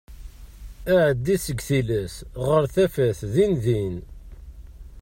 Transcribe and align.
Aɛeddi 0.93 1.35
seg 1.45 1.59
tillas 1.67 2.15
ɣer 2.47 2.63
tafat 2.73 3.19
din 3.33 3.53
din. 3.63 3.95